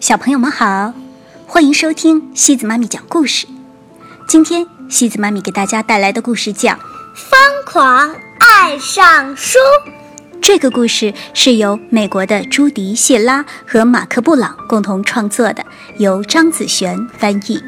[0.00, 0.92] 小朋友们好，
[1.46, 3.46] 欢迎收听西子妈咪讲故事。
[4.28, 6.72] 今天西子妈咪给大家带来的故事叫
[7.14, 9.58] 《疯狂爱上书》。
[10.42, 15.64] 这个故事是由美国的朱迪·谢拉和马克·布朗共同创作的，
[15.98, 17.62] 由张子璇翻译。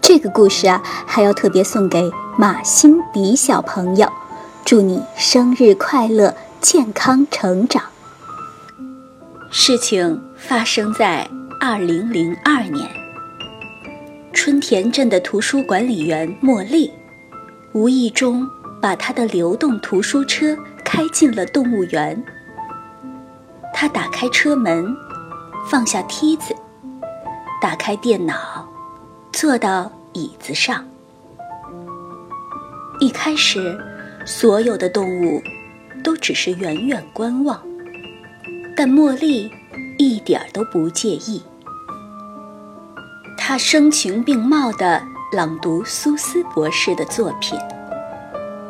[0.00, 4.08] 这个故事啊，还要特别送给马欣迪小朋友，
[4.64, 7.82] 祝你生日快乐，健康成长。
[9.50, 11.28] 事情发生在
[11.60, 12.88] 二零零二年，
[14.32, 16.92] 春田镇的图书管理员茉莉，
[17.72, 18.48] 无意中
[18.80, 22.22] 把她的流动图书车开进了动物园。
[23.72, 24.94] 她打开车门，
[25.68, 26.54] 放下梯子，
[27.60, 28.68] 打开电脑，
[29.32, 29.90] 坐到。
[30.16, 30.82] 椅子上。
[33.00, 33.78] 一开始，
[34.24, 35.42] 所有的动物
[36.02, 37.60] 都只是远远观望，
[38.76, 39.50] 但茉莉
[39.98, 41.42] 一点儿都不介意。
[43.36, 47.58] 她声情并茂地朗读苏斯博士的作品，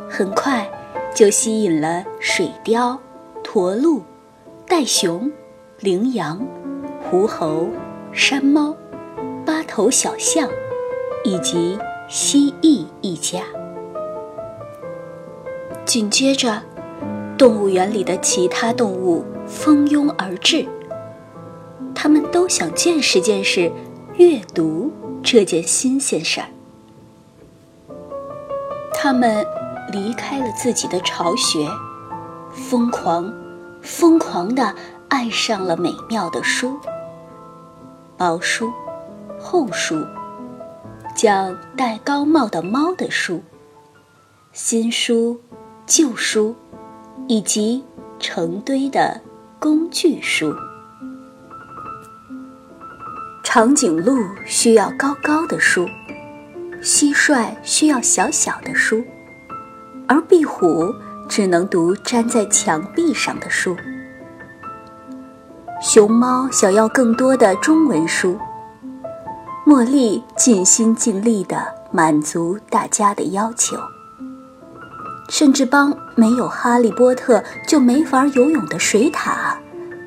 [0.08, 0.67] 很快
[1.14, 2.97] 就吸引了水貂、
[3.42, 4.03] 驼鹿、
[4.67, 5.30] 袋熊、
[5.80, 6.41] 羚羊、
[7.02, 7.69] 狐猴、
[8.12, 8.75] 山猫、
[9.45, 10.48] 八头小象。
[11.25, 13.41] 以及蜥蜴一家。
[15.84, 16.62] 紧接着，
[17.36, 20.66] 动物园里的其他动物蜂拥而至，
[21.94, 23.70] 他们都想见识见识
[24.16, 26.47] 阅读这件新鲜事儿。
[28.92, 29.47] 他们
[29.92, 31.69] 离开了自己的巢穴，
[32.50, 33.33] 疯狂、
[33.83, 34.74] 疯狂地
[35.08, 36.77] 爱上了美妙的书，
[38.17, 38.72] 薄书、
[39.39, 40.05] 厚书。
[41.14, 43.42] 讲戴高帽的猫的书，
[44.52, 45.41] 新书、
[45.86, 46.55] 旧书，
[47.27, 47.83] 以及
[48.19, 49.20] 成堆的
[49.58, 50.54] 工具书。
[53.42, 55.88] 长颈鹿需要高高的书，
[56.82, 59.02] 蟋蟀需要小小的书，
[60.06, 60.95] 而壁虎
[61.28, 63.77] 只能读粘在墙壁上的书。
[65.80, 68.39] 熊猫想要更多的中文书。
[69.66, 73.77] 茉莉尽心尽力地满足大家的要求，
[75.29, 79.57] 甚至帮没有哈利波特就没法游泳的水獭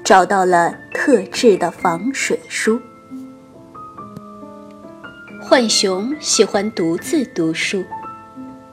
[0.03, 2.79] 找到了特制的防水书。
[5.41, 7.83] 浣熊喜欢独自读书，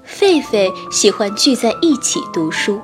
[0.07, 2.81] 狒狒喜欢聚在一起读书，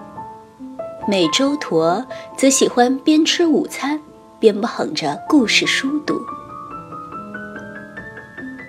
[1.06, 2.05] 美洲驼
[2.37, 4.00] 则喜欢边吃午餐
[4.41, 6.21] 边捧着故事书读。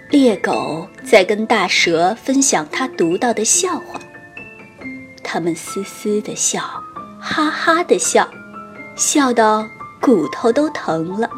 [0.10, 4.00] 猎狗在跟大蛇分享他读到的笑话，
[5.24, 6.62] 他们嘶嘶的笑，
[7.20, 8.28] 哈哈的笑，
[8.96, 9.66] 笑到
[10.02, 11.30] 骨头都疼了。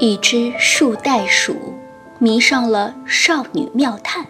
[0.00, 1.74] 一只树袋鼠
[2.18, 4.26] 迷上了少女妙探，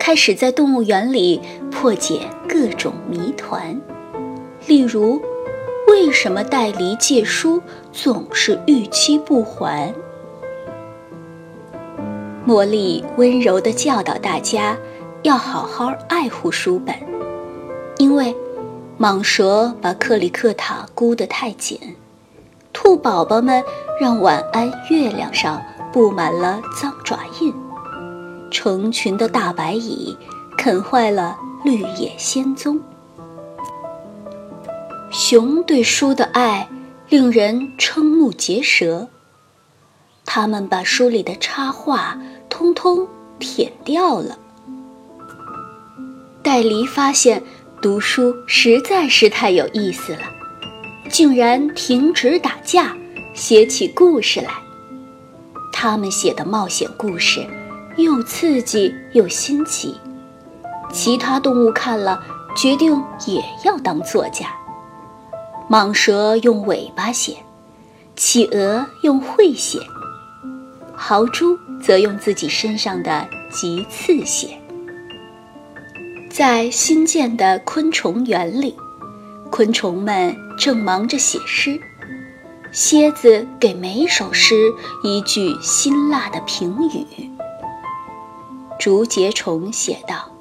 [0.00, 3.80] 开始在动物园里破解各种谜团，
[4.66, 5.20] 例如，
[5.88, 9.94] 为什么戴梨借书总是逾期不还？
[12.46, 14.76] 茉莉温柔地教导大家，
[15.22, 16.94] 要好好爱护书本，
[17.98, 18.34] 因为
[18.98, 21.78] 蟒蛇把克里克塔箍得太紧，
[22.72, 23.62] 兔宝宝们
[24.00, 25.62] 让晚安月亮上
[25.92, 27.54] 布满了脏爪印，
[28.50, 30.16] 成群的大白蚁
[30.58, 32.80] 啃坏了绿野仙踪。
[35.12, 36.68] 熊对书的爱
[37.08, 39.06] 令人瞠目结舌，
[40.24, 42.18] 他们把书里的插画。
[42.48, 44.38] 通通舔掉了。
[46.42, 47.40] 戴梨发现
[47.80, 50.22] 读书实在是太有意思了，
[51.08, 52.96] 竟然停止打架，
[53.32, 54.50] 写起故事来。
[55.72, 57.46] 他们写的冒险故事
[57.96, 59.96] 又刺激又新奇，
[60.92, 62.20] 其他动物看了
[62.56, 64.46] 决定也要当作家。
[65.70, 67.36] 蟒蛇用尾巴写，
[68.16, 69.78] 企鹅用喙写。
[70.94, 74.58] 豪猪则用自己身上的棘刺写。
[76.32, 78.74] 在新建的昆虫园里，
[79.50, 81.78] 昆虫们正忙着写诗。
[82.70, 84.72] 蝎子给每首诗
[85.04, 87.28] 一句辛辣的评语。
[88.80, 90.34] 竹节虫写道：“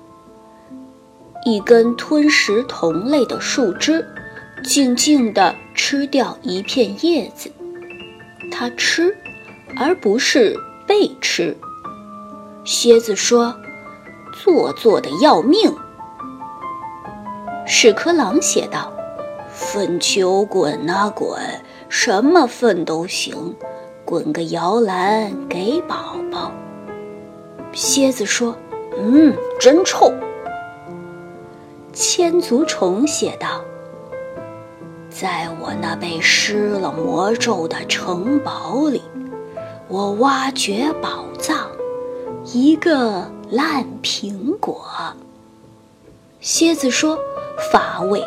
[1.45, 4.07] 一根吞食同类的树枝，
[4.63, 7.51] 静静地吃掉一片叶子。
[8.49, 9.13] 它吃。”
[9.77, 11.55] 而不是被吃。
[12.65, 13.55] 蝎子说
[14.43, 15.73] ：“做作的要命。”
[17.73, 18.91] 屎壳郎写道
[19.50, 21.39] ：“粪球滚啊滚，
[21.88, 23.56] 什么粪都行，
[24.03, 26.51] 滚个摇篮给宝宝。”
[27.71, 28.53] 蝎子说
[29.00, 30.12] ：“嗯，真臭。”
[31.94, 33.63] 千足虫写道
[35.09, 39.01] ：“在我那被施了魔咒的城堡里，
[39.88, 41.69] 我挖掘宝藏，
[42.44, 44.85] 一个烂苹果。”
[46.41, 47.17] 蝎子说
[47.71, 48.23] ：“乏味。”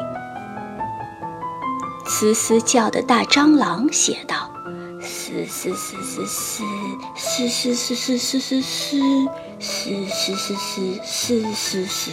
[2.06, 4.50] 嘶嘶叫的大蟑螂写道
[5.00, 6.62] ：“嘶嘶嘶嘶嘶
[7.16, 9.26] 嘶嘶嘶嘶嘶嘶嘶
[9.58, 12.10] 嘶嘶嘶嘶嘶嘶嘶。”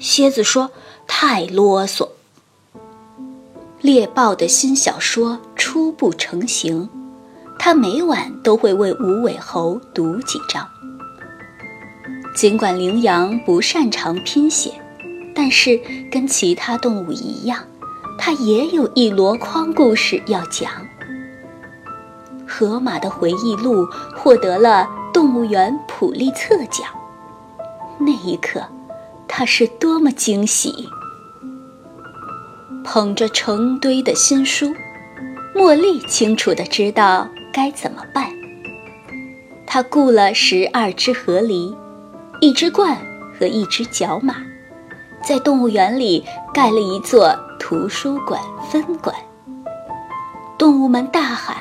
[0.00, 0.70] 蝎子说
[1.06, 2.08] ：“太啰嗦。”
[3.80, 6.88] 猎豹的新小说初步成型，
[7.58, 10.66] 他每晚都会为无尾猴读几章。
[12.34, 14.72] 尽管羚羊不擅长拼写，
[15.38, 15.80] 但是
[16.10, 17.60] 跟其他动物一样，
[18.18, 20.68] 它也有一箩筐故事要讲。
[22.44, 23.86] 河马的回忆录
[24.16, 26.88] 获得了动物园普利策奖，
[28.00, 28.60] 那一刻。
[29.28, 30.88] 他是多么惊喜！
[32.82, 34.74] 捧着成堆的新书，
[35.54, 38.32] 茉莉清楚的知道该怎么办。
[39.66, 41.72] 他雇了十二只河狸，
[42.40, 42.96] 一只鹳
[43.38, 44.34] 和一只角马，
[45.22, 49.14] 在动物园里盖了一座图书馆分馆。
[50.56, 51.56] 动物们大喊：“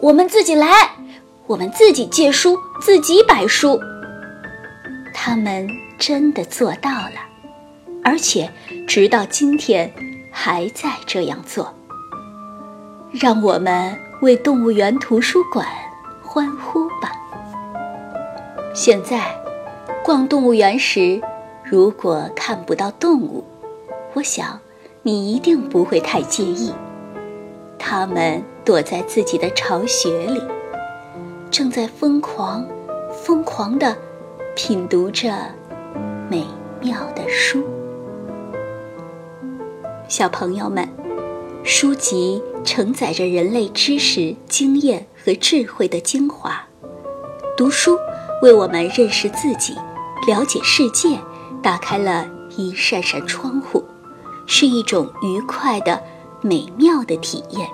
[0.00, 0.68] 我们自己来，
[1.46, 3.80] 我们自己借书，自己摆书。”
[5.14, 5.68] 他们。
[5.98, 7.18] 真的做到了，
[8.04, 8.48] 而且
[8.86, 9.92] 直到今天
[10.30, 11.74] 还在这样做。
[13.10, 15.66] 让我们为动物园图书馆
[16.22, 17.10] 欢呼吧！
[18.72, 19.24] 现在
[20.04, 21.20] 逛动物园时，
[21.70, 23.44] 如果看不到动物，
[24.14, 24.58] 我想
[25.02, 26.72] 你一定不会太介意。
[27.78, 30.40] 它们躲在自己的巢穴里，
[31.50, 32.66] 正在疯狂、
[33.12, 33.94] 疯狂地
[34.56, 35.30] 品读着。
[36.30, 36.46] 美
[36.80, 37.62] 妙的书，
[40.08, 40.88] 小朋友们，
[41.64, 46.66] 书籍承载着人类知识、经验和智慧的精华。
[47.56, 47.98] 读书
[48.42, 49.74] 为我们认识自己、
[50.26, 51.18] 了解世界
[51.62, 53.84] 打开了一扇扇窗户，
[54.46, 56.02] 是一种愉快的、
[56.40, 57.68] 美妙的体验。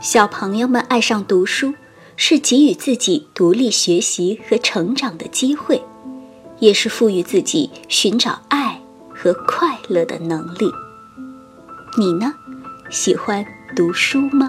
[0.00, 1.74] 小朋友们爱上读书，
[2.16, 5.82] 是给予自己独立学习和成长的机会。
[6.58, 8.80] 也是赋予自己寻找爱
[9.12, 10.70] 和快乐的能力。
[11.98, 12.32] 你呢？
[12.88, 13.44] 喜欢
[13.74, 14.48] 读书吗？